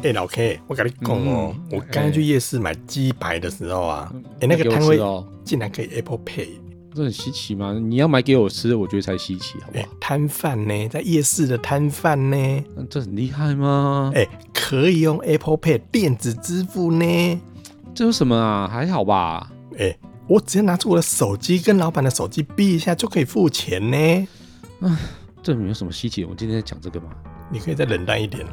[0.00, 4.96] 哎，老 K，我跟你讲哦，嗯、我刚才去夜市买鸡排的时候啊，哎、欸，那个摊位
[5.44, 6.50] 竟然可以 Apple Pay，
[6.94, 7.72] 这很稀奇吗？
[7.72, 9.84] 你要买给我吃，我觉得才稀奇，好不好？
[9.98, 14.12] 摊贩呢，在夜市的摊贩呢，这很厉害吗？
[14.14, 14.24] 哎，
[14.54, 17.40] 可以用 Apple Pay 电子支付呢，
[17.92, 18.68] 这有什么啊？
[18.72, 19.50] 还好吧？
[19.78, 19.96] 哎，
[20.28, 24.28] 我只要拿出我的手机跟老板的手机比一下就可以付钱呢。
[24.78, 24.96] 嗯，
[25.42, 26.22] 这没有什么稀奇？
[26.22, 27.08] 我们今天在讲这个吗？
[27.50, 28.52] 你可以再冷淡一点了。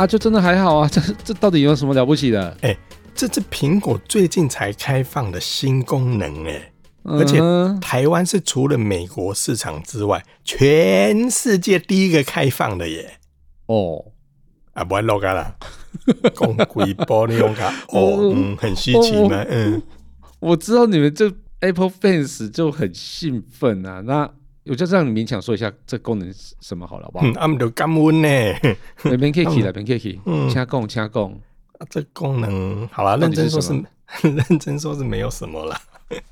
[0.00, 2.48] 啊，就真的还好啊， 这这到底有什么了不起的？
[2.62, 2.78] 哎、欸，
[3.14, 7.38] 这是苹果最近才开放的新功能哎，而且
[7.82, 13.18] 台湾是除了美国市场之外，全世界第一个开放的耶。
[13.66, 14.02] 哦，
[14.72, 15.54] 啊，不然老干了，
[16.34, 19.44] 公鬼玻璃用卡，哦，嗯，很稀奇吗？
[19.50, 19.82] 嗯，
[20.38, 24.30] 我知道你们这 Apple fans 就很兴奋啊，那。
[24.66, 27.26] 我就让你勉强说一下这功能是什么好了，好不好？
[27.26, 28.28] 嗯，阿姆都感恩呢，
[29.18, 30.20] 别客气了，别客气。
[30.26, 31.32] 嗯，请讲，请讲。
[31.78, 33.72] 啊这功能好了，认真说是
[34.22, 35.80] 认真说是没有什么了，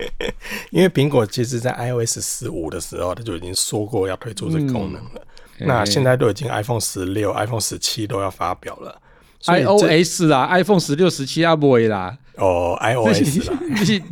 [0.71, 5.27] 因为苹果其实在 iOS 十五的时候，它就已经说过要推出这个功能了。
[5.61, 9.01] 嗯、那现在都已经 iPhone 十六、iPhone 十七都要发表了
[9.44, 12.17] ，iOS 啦，iPhone 十六、十七啊，不会啦。
[12.36, 14.03] 哦，iOS 啦， 你是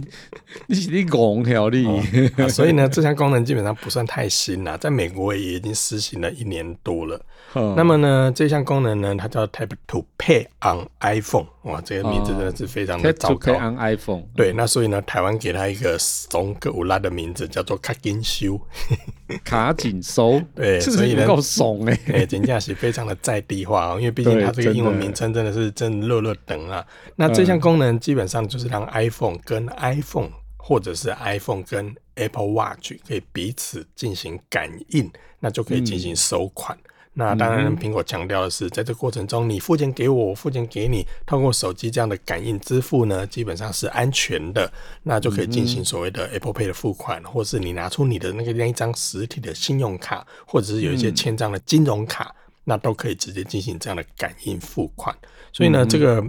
[0.66, 1.86] 你是你拱条例，
[2.48, 7.20] 所以呢，这项功能基本上不算太新啦，在美国也已经实行了一年多了。
[7.54, 13.36] 嗯、那么呢，这项功能呢，它叫 Tap to Pay on iPhone，哇，这个名字真的是非常的糟糕。
[13.36, 18.60] Tap to Pay on iPhone，对，那所以呢，台湾给它一个怂格乌拉的名字，叫做卡紧收。
[19.42, 26.84] 卡紧收， 对，所以呢，够怂 哎，哎，真的是非常的在地化哦，因为毕竟它这个英文名称真的是真乐乐等啊。
[27.14, 35.10] 那这项功能基本上就是让 iPhone 跟 iPhone，或者是 iPhone 跟 Apple Watch 可以彼此进行感应，
[35.40, 36.76] 那就可以进行收款。
[36.76, 44.70] 嗯那当然，苹果强调的是，在这过程中，你付钱给我，我付钱给你，通过手机这样的感应支付呢，基本上是安全的，
[45.02, 52.34] 那就可以进行所谓的 Apple Pay 的付款，或是你拿出你的那个那一张实体的信用卡，或者是有一些签章的金融卡，
[52.64, 55.16] 那都可以直接进行这样的感应付款。
[55.54, 56.22] 所以呢，这个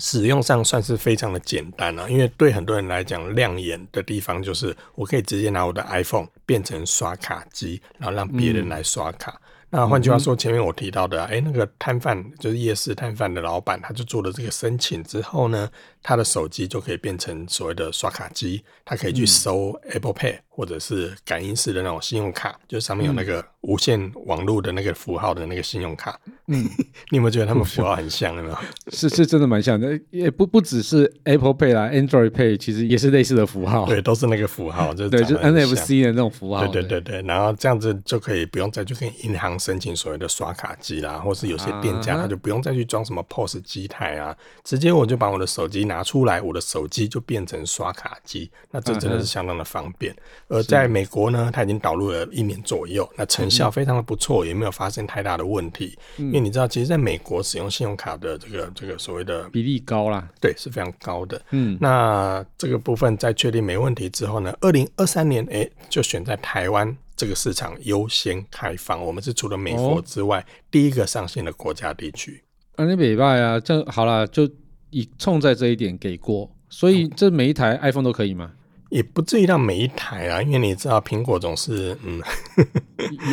[0.00, 9.40] 使用上算是非常的简单了，因为对很多人来讲，亮眼的地方就是我可以直接拿我的 iPhone 变成刷卡机，然后让别人来刷卡。
[9.76, 15.68] 那换句话说，前面我提到的，哎、欸，那个摊贩就是夜市摊贩的老板，他就做了这个申请之后呢，
[16.04, 26.20] 他的手机就可以变成所谓的刷卡机，他可以去收 Apple Pay 或者是感应式的那种信用卡，就上面有那个无线网络的那个符号的那个信用卡。
[26.46, 26.62] 嗯，
[27.10, 28.36] 你有没有觉得他们符号很像？
[28.36, 28.56] 有没有？
[28.92, 33.86] 是是真的蛮像的，也不不只是 Apple Pay 啦，Android Pay 其实也是类似的符号。
[33.88, 36.66] 对，都是那个符号，就对，就 NFC 的那种符号。
[36.66, 50.14] 对对对对，然后这样子就可以不用再去跟银行申请所谓的刷卡机啦，或是有些店家他就不用再去装什么 POS 机台啊，直接我就把我的手机拿出来，我的手机就变成刷卡机，那这真的是相当的方便。
[50.48, 55.96] 而在美国呢，它已经导入了一年左右，那成效非常的不错，也没有发生太大的问题。
[56.16, 61.40] 因为你知道，其实在美国使用信用卡的这个这个所谓的比例高啦，对，是非常高的。
[61.50, 66.96] 嗯，那这个部分在确定没问题之后呢，二零二三年哎，就选在台湾。
[67.16, 72.42] 这个市场优先开放，我们是除了美国之外、哦、第一个上线的国家地区。
[72.74, 74.50] 啊，你没办啊，这好了，就
[74.94, 78.52] 以冲在这一点给过，所以这每一台 iPhone 都可以吗？
[78.90, 82.22] 也不至于到每一台啊，因为你知道苹果总是嗯，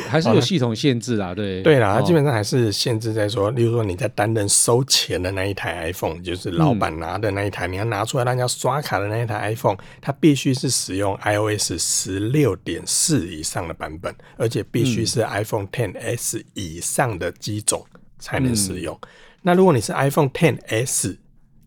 [0.09, 17.85] 还是有系统限制啊，对 对啦，它基本上还是限制在说，例如说你在担任收钱的那一台 iPhone，就是老板拿的那一台，嗯、你要拿出来让人家刷卡的那一台 iPhone，它必须是使用 iOS 十六点四以上的版本，而且必须是 iPhone Ten S 以上的机种
[18.17, 18.97] 才能使用。
[19.03, 19.07] 嗯、
[19.43, 21.17] 那如果你是 iPhone XS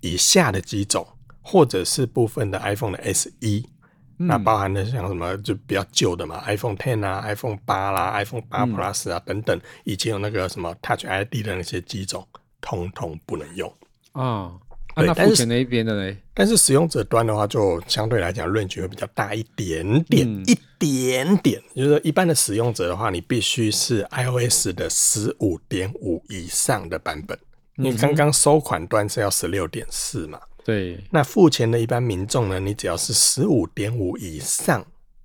[0.05, 1.07] 以下的机种，
[1.41, 3.31] 或者是部分的 iPhone 的 SE。
[4.17, 12.25] 那包含的像什么就比较旧的嘛，iPhone Ten 啊，iPhone 八啦，iPhone 八 Plus 啊、嗯、等等，以前有那个什么 Touch ID 的那些机种，
[12.61, 13.73] 通通不能用
[14.13, 14.53] 啊。
[14.95, 16.17] 啊，那付钱那一边的嘞？
[16.33, 21.61] 但是使用者端的话，就相对来讲，range 会比较大一点点，嗯、一点点。
[21.75, 27.37] 就是说一般的使用者的话，你必须是 iOS 的十五点五以上的版本。
[27.77, 30.41] 你刚刚收款端是要十六点四嘛？
[30.65, 31.03] 对。
[31.11, 32.61] 那付钱的一般民众呢？
[32.61, 34.85] 你只要是十五点五以上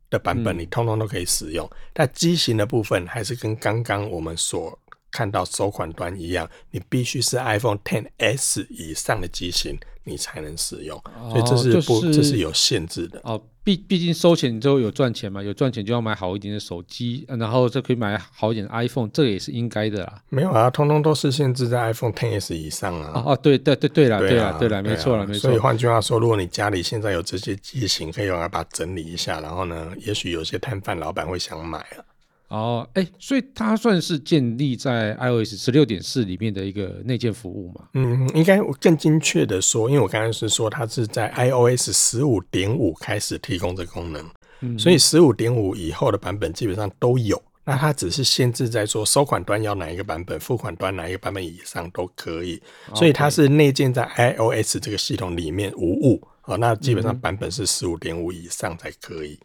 [0.10, 1.66] 的版本，你通通都可以使用。
[1.68, 4.78] 嗯、但机型的部分还是跟刚刚我们所
[5.12, 9.80] 看到收款端一样，你必须是 iPhone XS 以上的机型，
[10.10, 10.98] 你才能使用。
[11.20, 13.22] 哦、所以这是不，就是、这是有限制的。
[13.24, 20.22] 哦，毕毕竟收钱之后有赚钱嘛，有赚钱就要买好一点的手机，然后就可以买好一点的 iPhone，这个也是应该的啦。
[20.30, 23.12] 没有啊，通通都是限制在 iPhone Ten S 以上啊。
[23.16, 25.42] 哦，哦对对对对了，对了对了，没错了没错。
[25.42, 32.02] 所以换句话说，如果你家里现在有这些机型，可以用来把它整理一下，然后呢，也许有些摊贩老板会想买啊。
[32.50, 37.86] 哦，哎，所以它算是建立在 iOS 十六点四里面的一个内建服务嘛？
[37.94, 44.28] 嗯，应该我更精确的说，因为我刚才是说它是在 iOS 十五点五开始提供这个功能，
[44.62, 47.42] 嗯、所以十五点五以后的版本基本上都有。
[47.66, 52.60] 那它只是限制在说收款端要哪一个版本，付款端哪一个版本以上都可以。
[52.96, 56.28] 所以它是内建在 iOS 这个系统里面无误。
[56.46, 59.38] 哦，那基本上版本是十五点五以上才可以。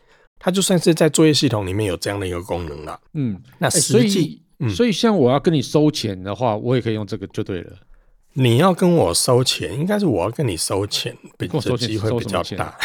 [0.45, 3.01] 它就算是在作业系统里面有这样的一个功能了。
[3.15, 7.73] 嗯，那实际，所以，嗯、所以像我要跟你收钱的话，我也可以用这个就对了。
[8.35, 12.77] 你要跟我收钱，应该是我要跟你收钱，比这机会比较大。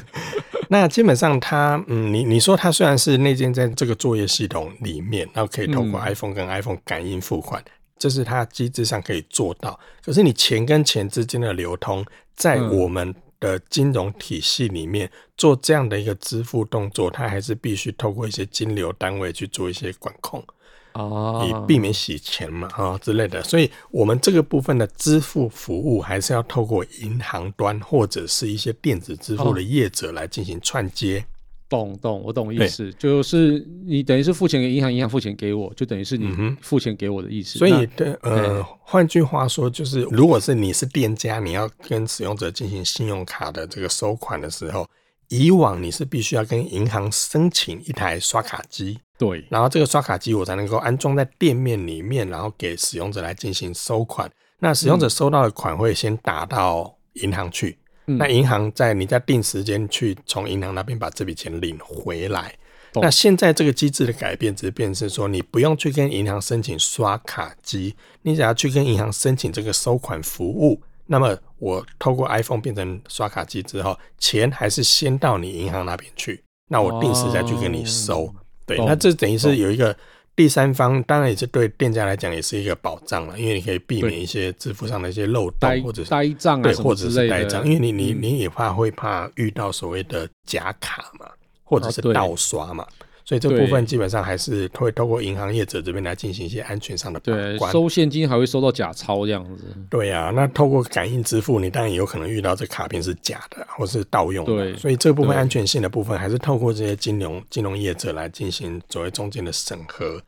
[0.68, 9.80] 那基本上它，嗯，你你说它虽然是内建在这个作业系统里面，然后可以通过 iPhone 跟 iPhone 感应付款，嗯、这是它机制上可以做到。
[10.04, 12.04] 可是你钱跟钱之间的流通，
[12.36, 20.44] 在我们、嗯的金融体系里面做这样的一个支付动作，它还是必须透过一些金流单位去做一些管控，
[20.92, 23.42] 哦，以避免洗钱嘛，哈之类的。
[23.42, 31.18] 所以，我们这个部分的支付服务还是要透过银行端或者是一些电子支付的业者来进行串接。
[31.18, 31.39] 哦
[31.70, 36.28] 懂懂，我懂意思，就是你等于是付钱给银行，银行付钱给我，就等于是你
[36.60, 37.60] 付钱给我的意思。
[37.60, 44.84] 所以，对，呃，换句话说，就是如果是你是店家，你要跟使用者进行信用卡的这个收款的时候，
[45.28, 54.28] 以往你是必须要跟银行申请一台刷卡机，对，然后这个刷卡机我才能够安装在店面里面，然后给使用者来进行收款。
[54.58, 57.78] 那使用者收到的款会先打到银行去。
[58.18, 62.54] 那银行在你在定时间去从银行那边把这笔钱领回来。
[62.94, 70.80] 那现在这个机制的改变，只是变是说你不用去跟银行申请刷卡机，你只要去跟银行申请这个收款服务。
[71.06, 76.42] 那么我透过 iPhone 变成刷卡机之后，钱还是先到你银行那边去。
[76.68, 78.34] 那我定时再去跟你收。
[78.66, 79.96] 对，那这等于是有一个。
[80.40, 91.26] 第三方当然也是对店家来讲也是一个保障了，因为你可以避免一些支付上的一些漏洞，或者是呆账啊，对，或者是呆账，因为你你你也怕会怕遇到所谓的假卡嘛，
[91.62, 92.86] 或者是盗刷嘛，
[93.22, 97.26] 所以这部分基本上还是会透过银行业者这边来进行一些安全上的把
[97.58, 97.58] 关。
[97.58, 99.64] 对，收现金还会收到假钞这样子。
[99.90, 104.52] 对呀、啊，那透过感应支付，你当然也有可能遇到这卡片是假的，或是盗用的。
[104.52, 110.18] 对，所以这部分安全性的部分还是透过这些金融金融业者来进行作为中间的审核。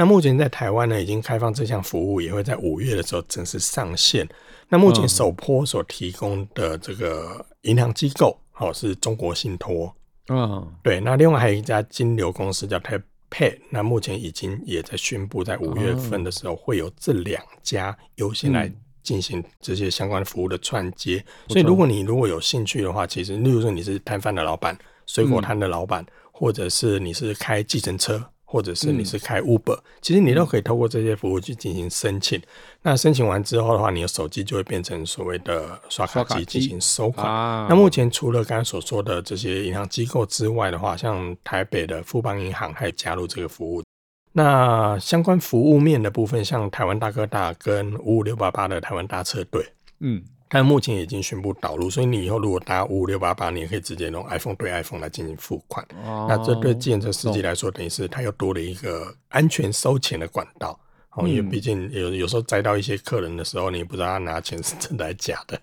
[0.00, 4.26] 那目前在台湾呢，已经开放这项服务，也会在五月的时候正式上线。
[4.66, 9.94] 那目前首波所提供的这个银行机构，哦，是中国信托。
[10.30, 11.00] 嗯，对。
[11.00, 21.22] 那另外还有一家金流公司叫 TapPay，那目前已经也在宣布，在五月份的时候会有这两家优先来进行这些相关服务的串接。
[21.48, 26.02] 所以，如果你如果有兴趣的话，其实，例如说你是摊贩的老板、水果摊的老板，
[26.32, 28.24] 或者是你是开计程车。
[28.50, 32.36] 或者是你是开 Uber，、嗯、其实你都可以透过这些服务去进行申请。
[32.36, 32.42] 嗯、
[32.82, 37.24] 那申请完之后的话，你的手机就会变成所谓的刷卡机进行收款。
[37.32, 43.84] 啊、那目前除了刚才所说的这些银行机构之外的话，像台北的富邦银行还有加入这个服务。
[44.32, 49.64] 那相关服务面的部分，像台湾大哥大跟五五六八八的台湾大车队，
[50.00, 50.20] 嗯。
[50.52, 55.86] 但目前已经宣布导入，所以你以后如果搭五五六八八，你也可以直接用 iPhone 对 iPhone 来进行付款。
[56.04, 60.78] 哦、那这对计程车司机来说，等于是他又多了一个安全收钱的管道。
[61.12, 65.60] 哦、嗯，因为毕竟有有时候载到一些客人的时候，你不知道他拿钱是真的还是假的。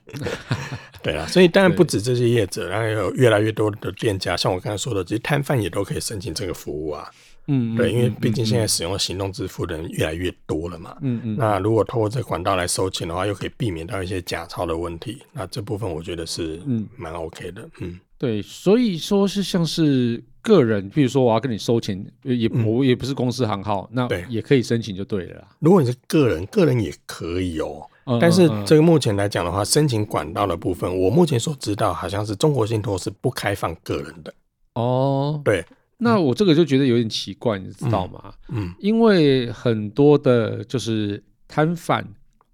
[1.03, 7.09] 对啊，所以当然不止这些业者，然后有越来越多的店家，像我刚才说的，这些摊贩也都可以申请这个服务啊。
[7.47, 10.97] 嗯，对，因为毕竟现在使用行动支付的人越来越多了嘛。
[11.01, 11.35] 嗯嗯。
[11.37, 15.21] 那如果透过这个管道来收钱的话，又可以避免到一些假钞的问题。
[15.33, 17.69] 那这部分我觉得是嗯蛮 OK 的。
[17.79, 25.47] 嗯，对，所以说是像是个人，比如说我要跟你收钱，也我也不是公司行号，那也可以申请就对了。
[25.59, 27.85] 如果你是个人，个人也可以哦。
[28.05, 34.33] 嗯，但是这个目前来讲的话，申请管道的部分，我目前所知道好像是中国信托是不开放个人的。
[34.75, 35.65] 哦，对，
[35.97, 38.33] 那我这个就觉得有点奇怪，你知道吗？
[38.49, 42.07] 嗯，因为很多的就是摊贩。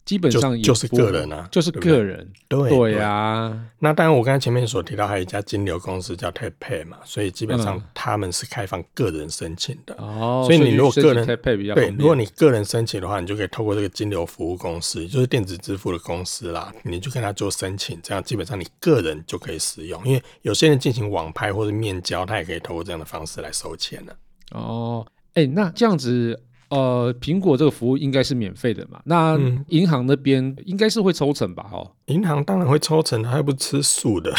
[0.06, 3.66] 基本上就，是个人啊，就是个人，对对呀、啊。
[3.80, 9.96] 那当然，我刚才前面所提到，还有一家金流公司叫 TapPay 嘛，所以基本上他们是开放个人申请的。
[9.96, 11.26] 哦、嗯，所以你如果个人
[11.74, 20.06] 对，如果你个人申请的话，你就可以透过这个金流服务公司，就是电子支付的公司啦，你就跟他做申请，这样基本上你个人就可以使用。
[20.06, 24.14] 因为有些人进行网拍或者面交，他也可以透过这样的方式来收钱的。
[24.52, 25.06] 哦，
[25.36, 26.38] 哎、欸，那这样子。
[26.74, 29.00] 呃，苹果这个服务应该是免费的嘛？
[29.06, 31.70] 那银行那边应该是会抽成吧？
[31.72, 34.34] 哦，银行当然会抽成，还不吃素的。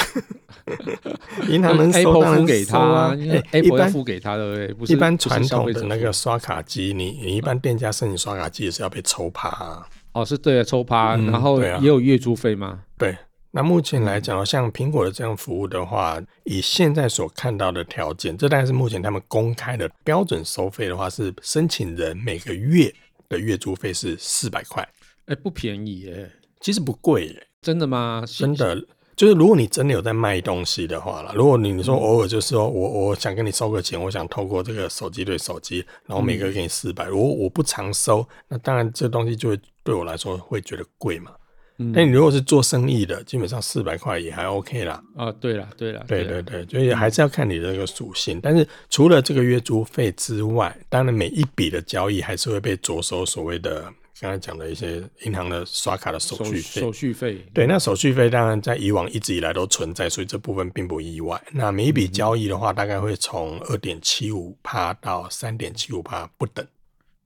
[1.48, 9.86] 银行能收当然给他啊，欸、Apple 要付给他的，不是一般传统的那个刷卡机，你你一般店家申请刷卡机也是要被抽趴、啊。
[10.12, 12.80] 哦，是对啊，抽趴，然后也有月租费吗？
[12.98, 13.16] 对。
[13.56, 22.92] 那目前来讲，像苹果的这样服务的话，以现在所看到的条件，这大概是目前他们公开的标准收费的话，是申请人每个月
[23.28, 24.86] 的月租费是四百块，
[25.26, 28.24] 哎，不便宜耶，其实不贵耶，真的吗？
[28.26, 28.76] 真的，
[29.14, 41.30] 就是如果你真的有在卖东西的话啦，如果你你说偶尔就是说我我想跟你收个钱，我想透过这个手机对手机，然后每个月给你四百，如果我不常收，那当然这东西就会对我来说会觉得贵嘛。
[41.76, 45.02] 那你如果是做生意的，基本上四百块也还 OK 啦。
[45.16, 48.38] 啊，对了，对了，对对对，所以还是要看你的这个属性。
[48.40, 56.80] 但是除了这个月租费之外，当然每一笔的交易还是会被着手所谓的刚才讲的一些银行的刷卡的手续费。
[56.80, 61.42] 手续费，对，那手续费当然在以往一直以来都存在，所以这部分并不意外。
[61.50, 66.64] 那每一笔交易的话，大概会从二点七五趴到三点七五趴不等。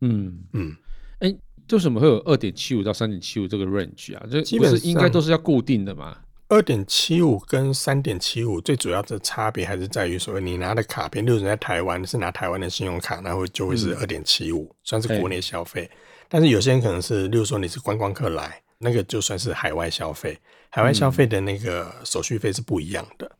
[0.00, 0.74] 嗯嗯，
[1.18, 1.38] 哎、欸。
[1.76, 4.26] 为什么会有二点七五到三点七五这个 range 啊？
[4.30, 6.16] 这基本是应该都是要固定的嘛？
[6.48, 15.90] 二点七五跟三点七五最主要的差别还是在于，所谓你拿的卡片，例如在台湾是拿台湾的信用卡，那会就会是二点七五，算是国内消费。
[16.26, 20.38] 但是有些人可能是，例如说你是观光客来，那个就算是海外消费，
[20.70, 23.30] 海外消费的那个手续费是不一样的。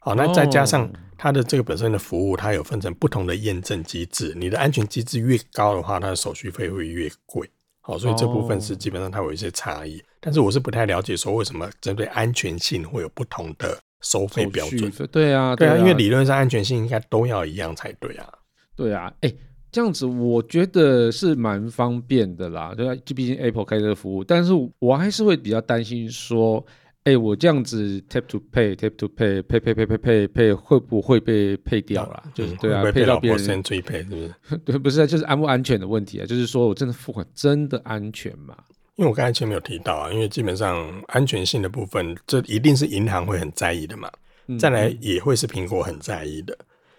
[0.00, 7.48] 好，那再加上它的这个本身的服务，它有分成不同的验证机制，你的安全机制越高的话，它的手续费会越贵。
[7.86, 14.90] 好，所以这部分是基本上它有一些差异，哦，但是我是不太了解说为什么针对安全性会有不同的收费标准。
[15.12, 18.28] 对啊，对啊，因为理论上安全性应该都要一样才对啊。
[18.74, 19.32] 对啊，哎，
[19.70, 26.66] 这样子我觉得是蛮方便的啦，对啊，就毕竟 Apple 开这个服务，但是我还是会比较担心说。
[27.06, 32.20] 哎、欸，我这样子 tap to pay，tap to pay，pay pay pay pay pay pay 会不会被配掉了？
[32.26, 34.34] 嗯、就是对啊，配到别人追配是不是？
[34.66, 36.26] 对，不是啊，就是安不安全的问题啊。
[36.26, 38.56] 就是说我真的付款真的安全吗？
[38.96, 44.10] 因为我刚才前面有提到啊，因为基本上安全性的部分，这一定是银行会很在意的嘛。
[44.48, 46.58] 嗯、再来也会是苹果很在意的。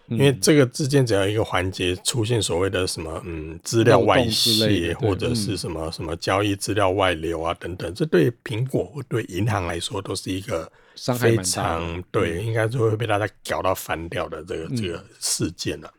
[0.10, 10.72] 因为这个之间只要一个环节出现所谓的什么嗯资料外泄或者是什么什么交易资料外流啊等等，这对苹果或对银行来说都是一个
[11.18, 15.94] 非常对，应该就会被大家搞到翻掉的这个这个事件了。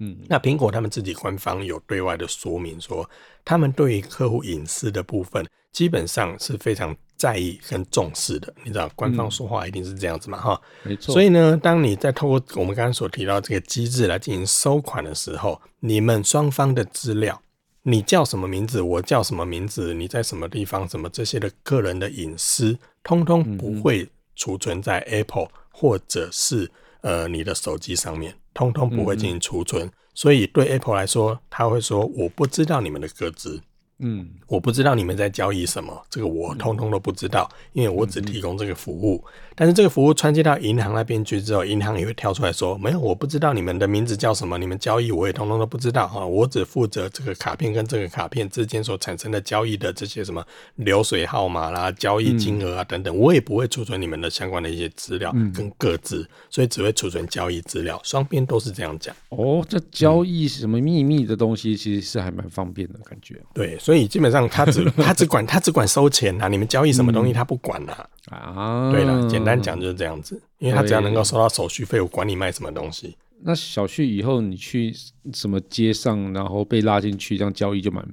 [0.00, 3.08] 嗯，那苹果他们自己官方有对外的说明说，
[3.44, 6.96] 他们对于客户隐私的部分基本上是非常。
[7.22, 10.40] 在意跟重视的，你知道，官方说话一定是这样子嘛？
[10.40, 11.12] 哈、嗯，没错。
[11.12, 17.40] 所以呢，当你在透过我们刚刚所提到这个机制来进行收款的时候，你们双方的资料，
[17.84, 26.68] 你叫什么名字，我叫什么名字，你在什么地方，什么这些的个人的隐私，通通不会储存在 Apple 或者是
[27.02, 29.86] 呃你的手机上面，通通不会进行储存。
[29.86, 33.62] 嗯、所以对 Apple 来说，他会说我不知道你们的个资。
[34.04, 39.24] 嗯，我不知道你们在交易什么，这个我通通都不知道，因为我只提供这个服务。
[39.54, 50.44] 但是这个服务传接到银行那边去之后，银行也会跳出来说，没有，我不知道你们的名字叫什么，你们交易我也通通都不知道啊，我只负责这个卡片跟这个卡片之间所产生的交易的这些什么
[50.76, 59.14] 流水号码啦、交易金额啊等等，我也不会储存你们的相关的一些资料跟个资，所以只会储存交易资料，双边都是这样讲。
[59.28, 63.36] 哦，这交易什么秘密的东西，其实是还蛮方便的感觉。
[63.52, 68.06] 对，所以基本上他只 他只管他只管收钱啊，你们交易什么东西他不管啊。
[68.30, 73.16] 啊，对了，简单讲就是这样子，因为他只要能够收到手续费，我管你卖什么东西。
[73.44, 74.94] 那小旭以后你去
[75.34, 78.06] 什么街上，然后被拉进去这样交易就蛮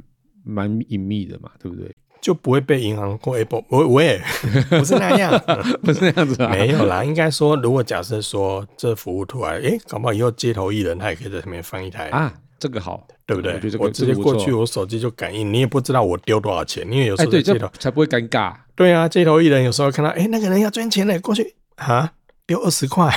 [0.44, 1.96] 蛮隐秘的嘛，对不对？
[2.22, 4.22] 就不会被银行或 Apple，我我也
[4.70, 5.32] 不是那样，
[5.82, 7.02] 不是那样子啊，没有啦。
[7.02, 12.34] 应该说，如果假设说这服务突然，哎，搞不好以后街头艺人他也可以在上面放一台啊。
[12.60, 13.54] 这个好，对不对？
[13.54, 18.54] 我觉得这个我直接过去，我手机就感应，你也不知道我丢多少钱，因为有时候街头、哎、才不会尴尬。
[18.76, 22.14] 对啊，街头艺人有时候看到，哎，那个人要捐钱呢，过去啊，
[22.46, 23.14] 丢二十块，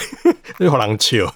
[0.58, 1.26] 又狼球。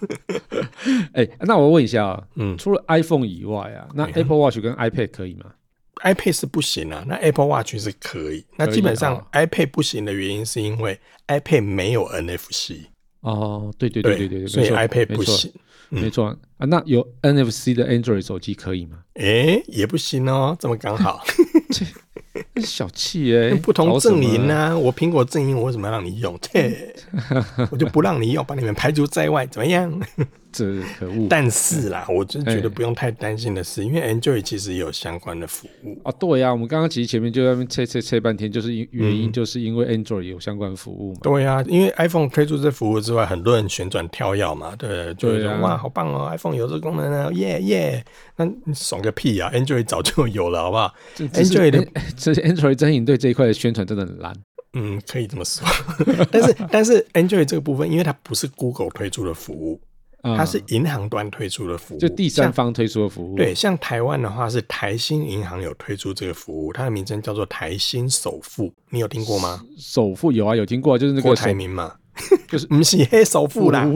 [1.14, 5.46] 哎，那我问一下啊，嗯，除了 iPhone 以外啊，那 Apple Watch 跟 iPad 可以吗
[6.02, 8.44] ？iPad 是不行啊，那 Apple Watch 是可以。
[8.56, 10.98] 那基本上 iPad 不行的原因是因为
[11.28, 12.86] iPad 没有 NFC。
[13.20, 15.52] 哦，对对对对对，所以 iPad 不行。
[15.88, 16.26] 没错
[16.58, 18.98] 啊，那有 NFC 的 Android 手机可以吗？
[19.14, 21.22] 哎，也不行哦，这么刚好。
[22.62, 24.76] 小气哎， 不同阵营啊！
[24.76, 26.38] 我苹果阵营，我为什么要让你用？
[26.42, 26.94] 切，
[27.70, 29.90] 我就不让你用，把你们排除在外，怎么样？
[30.56, 31.26] 这可恶！
[31.28, 36.12] 但是啦，我就觉得不用太担心的是，因为 Android 其实也有相关的服务啊。
[36.18, 41.20] 对呀，我们刚刚其实前面就在那边切切切半天，就是因原因就是因为 Android 有相关服务嘛。
[41.22, 48.04] 对呀，因为 iPhone 推出这服务之外，很多人旋转跳跃嘛，对，就是说哇，好棒哦，iPhone 有这功能啊，耶耶！
[48.36, 51.86] 那你爽个屁啊！Android 早就有了，好不好？Android 的
[52.16, 54.34] 这些 Android 阵营对这一块的宣传真的很烂。
[54.78, 55.66] 嗯，可以这么说。
[56.30, 59.80] 但是但是 Android 这个部分，因为它不是 Google 推出的服务。
[60.34, 63.36] 它是银行端推出的服务，就第三方推出的服务。
[63.36, 69.60] 对，像台湾的话是台新银行有推出这个服务，它的名称叫做台新首富，你有听过吗？
[69.78, 71.94] 首富有啊，有听过，就是那个郭台铭嘛。
[72.48, 73.86] 就是不是黑首富啦，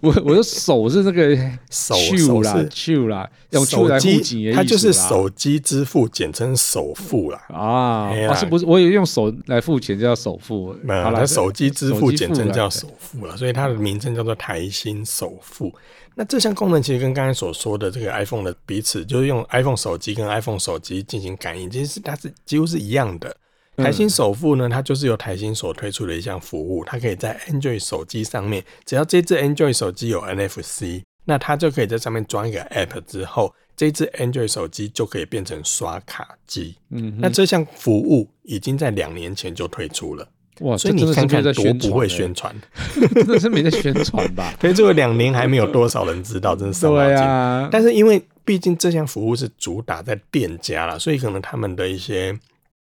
[0.00, 1.36] 我我的手是那个
[1.70, 7.38] 手手啦，手啦，用手机，它就是手机支付，简称首付啦。
[7.48, 8.64] 啊，是不是？
[8.64, 15.72] 我以为用手来付钱叫首付，没有，它手机支付简称叫首付了，所以它的名称叫做台新首付。
[16.14, 23.34] 那这项功能其实跟刚才所说的这个 iPhone 的彼此，就是用 iPhone 手机跟 iPhone 手机进行感应，其实它是几乎是一样的。
[23.76, 36.76] 台新首付呢，它就是由台新所推出的一项服务，它可以在 Android 手机上面，只要这只 Android 手机有 NFC，那它就可以在上面装一个 App 之后，这只 Android 手机就可以变成刷卡机。
[36.90, 40.28] 嗯，那这项服务已经在两年前就推出了。
[40.60, 42.54] 哇，所以你看看多不会宣传，
[43.14, 44.52] 真的是没在宣传吧？
[44.60, 47.16] 推出了两年还没有多少人知道，真是伤脑筋。
[47.16, 52.38] 啊、但是因为毕竟这项服务是主打在店家啦，所以可能他们的一些。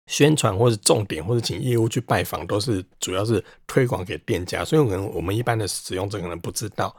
[0.07, 6.95] 宣传或者重点，或者请业务去拜访，都是主要是推广给店家，所以可能我们一般的使用者可能不知道。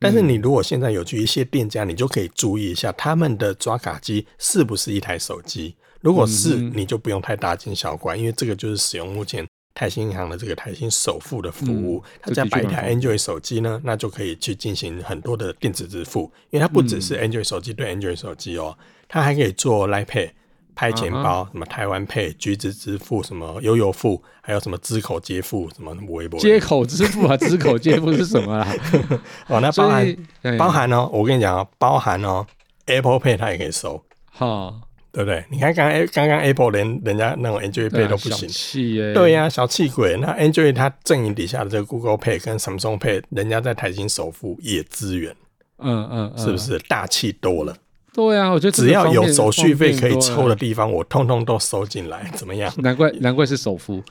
[0.00, 5.74] 但是你如果现在有去一些店家，你就可以注意一下他们的抓卡机是不是一台手机。
[6.00, 9.44] 如果是，你就不用太大惊小怪，因为这个就是使用目前
[9.74, 12.02] 台新银行的这个台新首付的服务。
[12.22, 20.30] 他只要摆一台 Android 手机呢，那就可以去进行很多的电子支付，因为它不只是 Android 手机对 Android 手机哦，它还可以做 Line Pay。
[20.78, 27.36] 拍钱包，什么台湾 Pay、橘子支付，什么悠游付，还有什么支口接付，什么微博接口支付啊？
[27.36, 28.72] 支口接付是什么啦？
[29.50, 30.16] 哦，那包含
[30.56, 32.46] 包含哦，我跟你讲哦，包含哦
[32.86, 34.72] ，Apple Pay 它也可以收，哈，
[35.10, 35.44] 对不对？
[35.50, 40.16] 你看刚刚刚刚 Apple 连人家那种 Android Pay 都不行，气对呀，小气鬼。
[40.18, 45.34] 那 Android 它阵营底下的这个 Google Pay 跟 Samsung Pay，人家在台新首付也支援，
[45.78, 47.74] 嗯嗯，是不是大气多了？
[48.12, 52.72] 对啊，我觉得只要有手续费可以抽的地方，我通通都收进来，怎么样？
[52.78, 54.02] 难怪难怪是首付。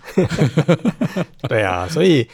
[1.49, 2.27] 对啊，所以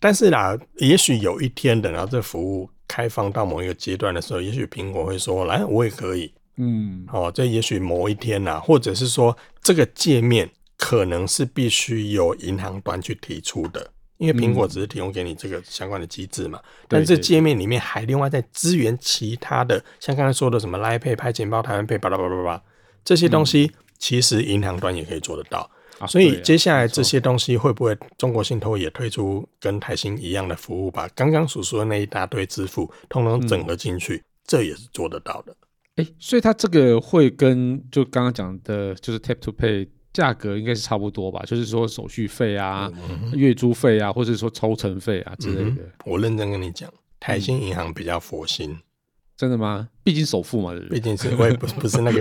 [0.00, 13.90] 但是啦，也许有一天等到这服务开放到某一个阶段的时候，也许苹果会说：“来，我也可以。”嗯，哦，这也许某一天呐，或者是说这个界面可能是必须由银行端去提出的。
[14.20, 22.62] 因为苹果只是提供给你这个相关的机制嘛，嗯、但是这界面里面还另外在支援其他的，像刚才说的什么 Line Pay、拍钱包、台湾 Pay、巴拉巴拉巴拉
[23.02, 25.70] 这些东西，其实银行端也可以做得到。
[26.00, 35.56] 嗯、所以接下来这些东西会不会中国信托也推出跟台新一样的服务，把刚刚所说的那一大堆支付通通整合进去，嗯、这也是做得到的。
[35.96, 39.88] 哎、欸，所以它这个会跟就刚刚讲的，就是 Tap to Pay。
[40.12, 45.82] 价格应该是差不多吧，就是说手续费啊、嗯、月租费啊，或者说抽成费啊之类的。
[46.04, 48.70] 我认真跟你讲，台新银行比较佛心。
[48.70, 48.78] 嗯、
[49.36, 49.88] 真的吗？
[50.02, 52.20] 毕竟首付嘛，毕竟是我也不 不是那个，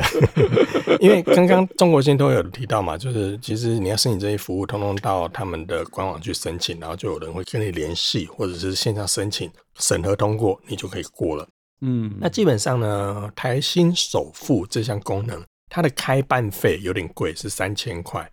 [1.02, 9.50] 因为刚刚中国信托有提到嘛，就是其实你要申请这些服务，通通到他们的官网去申请，然后就有人会跟你联系，或者是线上申请，
[9.80, 11.48] 审核通过，你就可以过了。
[11.82, 15.44] 嗯，那基本上呢，台新首付这项功能。
[15.70, 18.30] 它的开办费有点贵，是三千块。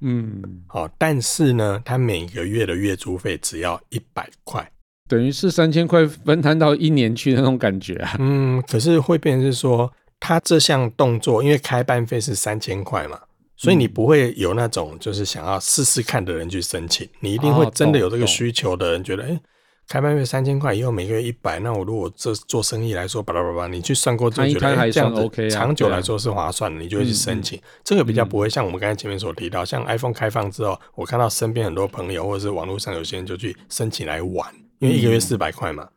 [0.00, 4.70] 嗯，好，但是呢，它每个月的月租费只要一百块，
[5.08, 8.16] 等于是三千块分摊到一年去那种感觉啊。
[8.20, 13.20] 嗯，可是会变成是说，它这项动作，因为开办费是三千块嘛，
[13.56, 19.40] 所以你不会有那种就是想要试试看的人去申请，你一定会真的有这个需求的人觉得，哎、欸，
[19.88, 27.58] 开半月三千块，以后每个月一百，那我如果这做生意来说，巴拉巴拉，你去算过就觉得摊摊这样长久来说是划算的，你就会去申请。
[27.82, 34.46] 这个比较不会像我们刚才前面所提到，像 iPhone 开放之后，我看到身边很多朋友或者是网络上有些人就去申请来玩，
[34.80, 35.84] 因为一个月四百块嘛。
[35.84, 35.88] 嗯，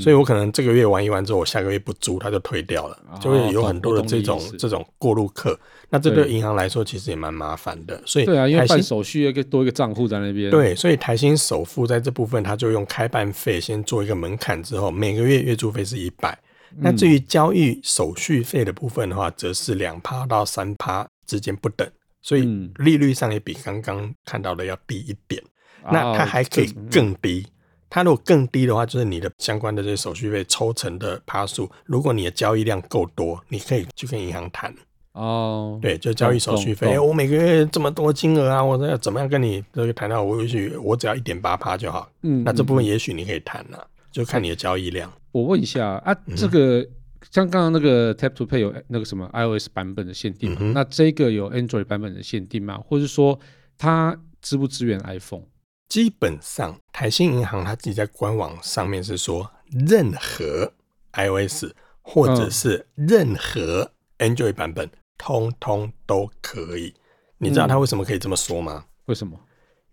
[0.00, 5.58] 所以我可能这个月玩一玩之后，我下个月不租，他就退掉了，就会有很多的这种这种过路客。
[5.88, 8.00] 那这对银行来说其实也蛮麻烦的。
[8.04, 10.50] 所以对啊，因为办手续要多一个账户在那边。
[10.50, 16.38] 对，所以台新首付在这部分，它就用开办费先做一个门槛，之后每个月月租费是一百。
[16.76, 21.88] 那至于交易手续费的部分的话，则是两趴到三趴之间不等，
[22.22, 22.42] 所以
[22.76, 25.42] 利率上也比刚刚看到的要低一点。
[25.90, 27.46] 那它还可以更低。
[27.90, 31.68] 它如果更低的话，就是你的相关的这些手续费抽成的趴数。
[31.84, 34.72] 如果你的交易量够多，你可以去跟银行谈
[35.12, 35.78] 哦。
[35.82, 40.22] 对，就交易手续费，欸，我每个月这么多金额啊，我要怎么样跟你这个谈到？
[40.22, 42.08] 我也许我只要一点八趴就好。
[42.22, 45.12] 嗯，那这部分也许你可以谈了，就看你的交易量。
[45.32, 46.86] 我问一下啊，这个
[47.32, 52.80] 像刚刚那个 Tap to Pay 有那个什么 iOS 版本的限定那这个有 Android 版本的限定吗？
[52.86, 53.38] 或者说
[53.76, 55.42] 它支不支援 iPhone？
[55.90, 60.72] 基本上，台新银行它自己在官网上面是说，任何
[61.14, 61.64] iOS
[62.00, 66.94] 或者是任何 Android 版本，通通都可以。
[67.38, 68.84] 你知道它为什么可以这么说吗？
[69.06, 69.36] 为什么？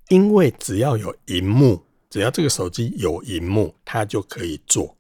[0.10, 4.96] 因为只要有荧幕，只要这个手机有荧幕，它就可以做。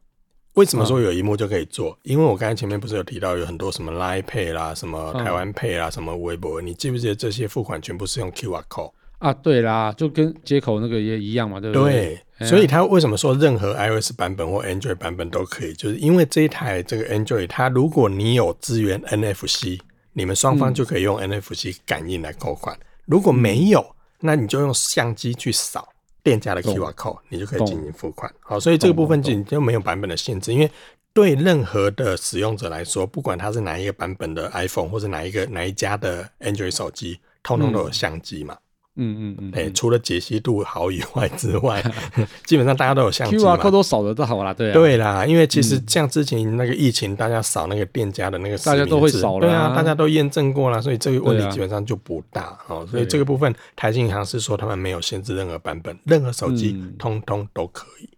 [0.53, 1.95] 为什么说有荧幕就可以做？
[2.01, 8.93] 因为我刚才前面不是有提到有很多什么 Line Pay 啦、什么台湾 Pay 啦、什么微博，你记不记得这些付款全部是用 QR Code？
[9.19, 12.21] 啊，对啦，就跟接口那个也一样嘛，对不对？
[12.37, 15.73] 对，所以它为什么说任何 iOS 版本或 Android 版本都可以？
[15.73, 19.79] 就是因为这一台这个 Android，它如果你有支援 NFC，
[20.13, 23.83] 你们双方就可以用 NFC 感应来扣款；嗯、如果没有，
[24.19, 25.89] 那你就用相机去扫
[26.21, 28.31] 店家的 QR code，你就可以进行付款。
[28.41, 30.69] 好，所以这个部分就就没有版本的限制，因为
[31.11, 38.53] 对任何的使用者来说，不管他是哪一个版本的 iPhone 或者哪一个哪一家的 Android 手机，通通都有相机嘛。
[38.53, 38.61] 嗯
[38.97, 41.83] 嗯嗯，哎、欸，除了解析度好以外之外，
[42.45, 43.55] 基本上大家都有相机嘛。
[43.55, 44.73] QR code 都扫得到好啦，对啊。
[44.73, 52.79] 对啦，因为其实像之前那个疫情，大家扫那个店家的那个，大家都会扫了，对啊，大家都验证过了，所以这个问题基本上就不大哦。
[52.79, 58.09] 啊、所以这个部分，台新银行是说他们没有限制任何版本，任何手机通通都可以。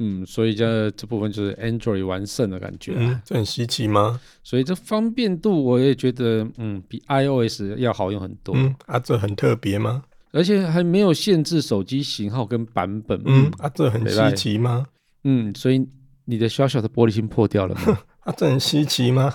[0.00, 4.20] 嗯，所以这这部分就是 Android 完胜的感觉，嗯，这很稀奇吗？
[4.44, 8.54] 所以这方便度我也觉得，嗯，比 iOS 要好用很多。
[8.56, 10.04] 嗯，啊，这很特别吗？
[10.32, 13.20] 而且还没有限制手机型号跟版本。
[13.24, 14.86] 嗯，啊，这很稀奇吗？
[15.24, 15.86] 嗯，所以
[16.26, 17.98] 你的小小的玻璃心破掉了吗？
[18.20, 19.34] 啊，这很稀奇吗？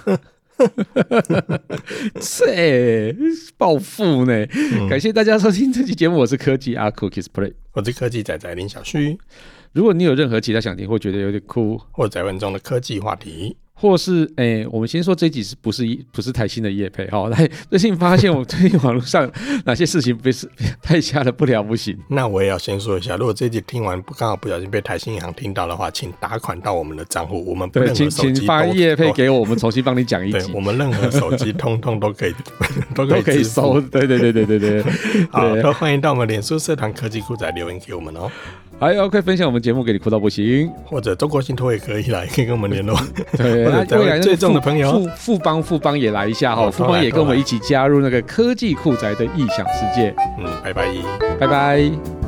[2.22, 3.16] 这
[3.58, 4.46] 暴富呢！
[4.54, 9.18] 嗯、感谢大家收听这期节目，我是科技阿酷 Kiss Play，我是科技仔仔林小旭。
[9.72, 13.58] 如果你有任何其他想听或觉得有点酷或在问中的科技话题。
[13.84, 17.28] 或是诶、欸，我们先说这一集是不是一不是台新的业配哈？
[17.28, 19.30] 来，最近发现我最近网络上
[19.66, 20.50] 哪些事情不是
[20.82, 21.98] 太瞎的不了不行。
[22.08, 30.50] 那我也要先说一下，如果这一集听完不刚好不小心被台新银行听到的话，请打款到我们的账户，我们不任何请请发业配给我，我们重新帮你讲一集。
[30.56, 32.34] 我们任何手机通通都可以
[32.96, 33.82] 都可以收。
[33.82, 34.84] 对对对对对对，
[35.30, 38.32] 好，都欢迎到我们脸书社团科技酷仔留言给我们哦。
[38.80, 43.00] 还 OK，分享我们节目给你哭到不行，或者中国信托也可以来，可以跟我们联络。
[43.38, 43.66] 对，
[43.98, 50.14] 未来最重的朋友，富富邦富邦也来一下哈，富邦也跟我们一起加入那个科技酷宅的异想世界。
[50.40, 50.88] 嗯，拜拜，
[51.40, 52.23] 拜拜。